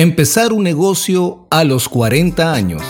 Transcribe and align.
Empezar 0.00 0.52
un 0.52 0.62
negocio 0.62 1.48
a 1.50 1.64
los 1.64 1.88
40 1.88 2.52
años. 2.52 2.82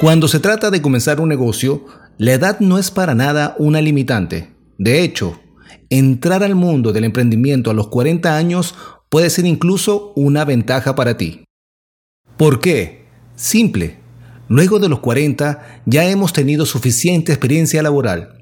Cuando 0.00 0.28
se 0.28 0.40
trata 0.40 0.70
de 0.70 0.80
comenzar 0.80 1.20
un 1.20 1.28
negocio, 1.28 1.84
la 2.16 2.32
edad 2.32 2.60
no 2.60 2.78
es 2.78 2.90
para 2.90 3.14
nada 3.14 3.54
una 3.58 3.82
limitante. 3.82 4.54
De 4.78 5.02
hecho, 5.02 5.38
entrar 5.90 6.42
al 6.42 6.54
mundo 6.54 6.94
del 6.94 7.04
emprendimiento 7.04 7.70
a 7.70 7.74
los 7.74 7.88
40 7.88 8.34
años 8.34 8.74
puede 9.10 9.28
ser 9.28 9.44
incluso 9.44 10.14
una 10.16 10.46
ventaja 10.46 10.94
para 10.94 11.18
ti. 11.18 11.44
¿Por 12.38 12.60
qué? 12.60 13.04
Simple. 13.36 14.01
Luego 14.52 14.78
de 14.78 14.90
los 14.90 14.98
40 14.98 15.82
ya 15.86 16.06
hemos 16.10 16.34
tenido 16.34 16.66
suficiente 16.66 17.32
experiencia 17.32 17.82
laboral. 17.82 18.34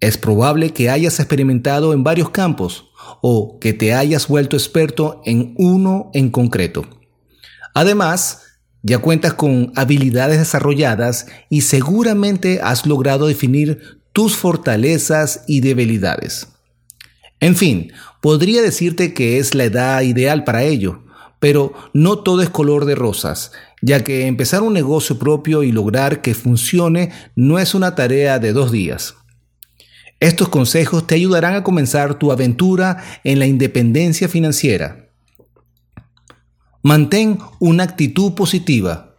Es 0.00 0.18
probable 0.18 0.70
que 0.70 0.90
hayas 0.90 1.20
experimentado 1.20 1.92
en 1.92 2.02
varios 2.02 2.30
campos 2.30 2.90
o 3.22 3.60
que 3.60 3.72
te 3.72 3.94
hayas 3.94 4.26
vuelto 4.26 4.56
experto 4.56 5.22
en 5.24 5.54
uno 5.56 6.10
en 6.14 6.30
concreto. 6.30 6.84
Además, 7.74 8.42
ya 8.82 8.98
cuentas 8.98 9.34
con 9.34 9.72
habilidades 9.76 10.40
desarrolladas 10.40 11.28
y 11.48 11.60
seguramente 11.60 12.58
has 12.60 12.84
logrado 12.84 13.28
definir 13.28 14.00
tus 14.12 14.34
fortalezas 14.34 15.44
y 15.46 15.60
debilidades. 15.60 16.48
En 17.38 17.54
fin, 17.54 17.92
podría 18.20 18.62
decirte 18.62 19.14
que 19.14 19.38
es 19.38 19.54
la 19.54 19.62
edad 19.62 20.00
ideal 20.00 20.42
para 20.42 20.64
ello, 20.64 21.04
pero 21.38 21.72
no 21.94 22.18
todo 22.18 22.42
es 22.42 22.50
color 22.50 22.84
de 22.84 22.94
rosas, 22.94 23.52
ya 23.82 24.04
que 24.04 24.26
empezar 24.26 24.62
un 24.62 24.72
negocio 24.72 25.18
propio 25.18 25.62
y 25.62 25.72
lograr 25.72 26.22
que 26.22 26.34
funcione 26.34 27.12
no 27.34 27.58
es 27.58 27.74
una 27.74 27.94
tarea 27.94 28.38
de 28.38 28.52
dos 28.52 28.72
días. 28.72 29.14
Estos 30.20 30.50
consejos 30.50 31.06
te 31.06 31.14
ayudarán 31.14 31.54
a 31.54 31.64
comenzar 31.64 32.18
tu 32.18 32.30
aventura 32.30 33.02
en 33.24 33.38
la 33.38 33.46
independencia 33.46 34.28
financiera. 34.28 35.08
Mantén 36.82 37.38
una 37.58 37.84
actitud 37.84 38.34
positiva. 38.34 39.16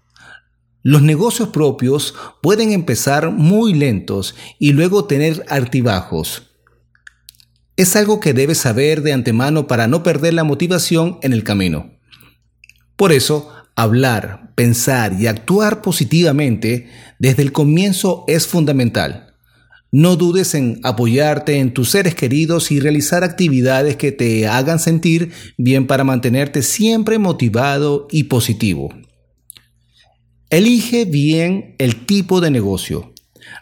Los 0.83 1.01
negocios 1.01 1.49
propios 1.49 2.15
pueden 2.41 2.71
empezar 2.71 3.31
muy 3.31 3.73
lentos 3.73 4.35
y 4.59 4.73
luego 4.73 5.05
tener 5.05 5.43
altibajos. 5.47 6.51
Es 7.77 7.95
algo 7.95 8.19
que 8.19 8.33
debes 8.33 8.59
saber 8.59 9.01
de 9.01 9.13
antemano 9.13 9.67
para 9.67 9.87
no 9.87 10.03
perder 10.03 10.35
la 10.35 10.43
motivación 10.43 11.17
en 11.23 11.33
el 11.33 11.43
camino. 11.43 11.91
Por 12.95 13.11
eso, 13.11 13.51
hablar, 13.75 14.51
pensar 14.55 15.13
y 15.19 15.27
actuar 15.27 15.81
positivamente 15.81 16.89
desde 17.19 17.43
el 17.43 17.51
comienzo 17.51 18.25
es 18.27 18.47
fundamental. 18.47 19.31
No 19.93 20.15
dudes 20.15 20.55
en 20.55 20.79
apoyarte 20.83 21.57
en 21.57 21.73
tus 21.73 21.89
seres 21.89 22.15
queridos 22.15 22.71
y 22.71 22.79
realizar 22.79 23.25
actividades 23.25 23.97
que 23.97 24.13
te 24.13 24.47
hagan 24.47 24.79
sentir 24.79 25.33
bien 25.57 25.85
para 25.85 26.05
mantenerte 26.05 26.61
siempre 26.61 27.17
motivado 27.17 28.07
y 28.09 28.23
positivo. 28.23 28.93
Elige 30.49 31.05
bien 31.05 31.75
el 31.77 32.05
tipo 32.05 32.39
de 32.39 32.51
negocio. 32.51 33.13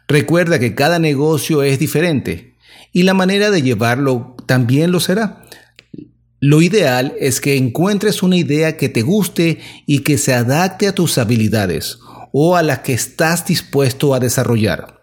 Recuerda 0.08 0.60
que 0.60 0.76
cada 0.76 1.00
negocio 1.00 1.64
es 1.64 1.80
diferente 1.80 2.56
y 2.92 3.04
la 3.04 3.14
manera 3.14 3.50
de 3.50 3.62
llevarlo 3.62 4.36
también 4.46 4.92
lo 4.92 5.00
será. 5.00 5.44
Lo 6.42 6.62
ideal 6.62 7.14
es 7.20 7.42
que 7.42 7.58
encuentres 7.58 8.24
una 8.24 8.38
idea 8.38 8.78
que 8.78 8.88
te 8.88 9.02
guste 9.02 9.60
y 9.86 10.00
que 10.00 10.18
se 10.18 10.34
adapte 10.34 10.88
a 10.88 10.96
tus 10.96 11.18
habilidades 11.18 12.00
o 12.32 12.56
a 12.56 12.64
las 12.64 12.80
que 12.80 12.94
estás 12.94 13.46
dispuesto 13.46 14.14
a 14.14 14.20
desarrollar. 14.20 15.00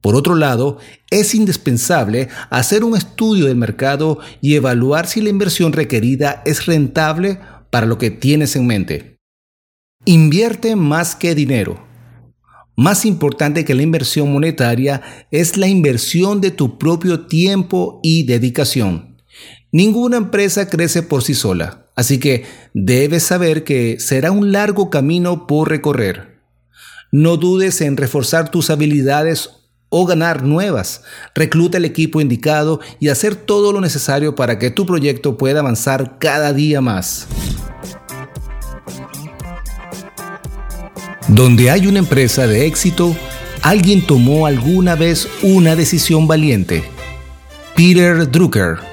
Por 0.00 0.14
otro 0.14 0.34
lado, 0.34 0.78
es 1.10 1.34
indispensable 1.34 2.28
hacer 2.48 2.84
un 2.84 2.96
estudio 2.96 3.46
del 3.46 3.56
mercado 3.56 4.18
y 4.40 4.54
evaluar 4.54 5.06
si 5.06 5.20
la 5.20 5.28
inversión 5.28 5.72
requerida 5.72 6.42
es 6.46 6.64
rentable 6.64 7.38
para 7.70 7.86
lo 7.86 7.98
que 7.98 8.10
tienes 8.10 8.56
en 8.56 8.66
mente. 8.66 9.18
Invierte 10.06 10.74
más 10.74 11.14
que 11.14 11.34
dinero. 11.34 11.86
Más 12.76 13.04
importante 13.04 13.66
que 13.66 13.74
la 13.74 13.82
inversión 13.82 14.32
monetaria 14.32 15.02
es 15.30 15.58
la 15.58 15.68
inversión 15.68 16.40
de 16.40 16.50
tu 16.50 16.78
propio 16.78 17.26
tiempo 17.26 18.00
y 18.02 18.24
dedicación. 18.24 19.09
Ninguna 19.72 20.16
empresa 20.16 20.68
crece 20.68 21.04
por 21.04 21.22
sí 21.22 21.34
sola, 21.34 21.86
así 21.94 22.18
que 22.18 22.44
debes 22.74 23.22
saber 23.22 23.62
que 23.62 24.00
será 24.00 24.32
un 24.32 24.50
largo 24.50 24.90
camino 24.90 25.46
por 25.46 25.68
recorrer. 25.68 26.40
No 27.12 27.36
dudes 27.36 27.80
en 27.80 27.96
reforzar 27.96 28.50
tus 28.50 28.68
habilidades 28.70 29.50
o 29.88 30.06
ganar 30.06 30.42
nuevas. 30.42 31.02
Recluta 31.36 31.78
el 31.78 31.84
equipo 31.84 32.20
indicado 32.20 32.80
y 32.98 33.10
hacer 33.10 33.36
todo 33.36 33.72
lo 33.72 33.80
necesario 33.80 34.34
para 34.34 34.58
que 34.58 34.72
tu 34.72 34.86
proyecto 34.86 35.36
pueda 35.36 35.60
avanzar 35.60 36.18
cada 36.18 36.52
día 36.52 36.80
más. 36.80 37.28
Donde 41.28 41.70
hay 41.70 41.86
una 41.86 42.00
empresa 42.00 42.48
de 42.48 42.66
éxito, 42.66 43.14
alguien 43.62 44.04
tomó 44.04 44.46
alguna 44.46 44.96
vez 44.96 45.28
una 45.42 45.76
decisión 45.76 46.26
valiente. 46.26 46.82
Peter 47.76 48.28
Drucker 48.28 48.89